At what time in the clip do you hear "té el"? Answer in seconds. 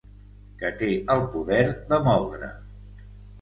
0.79-1.21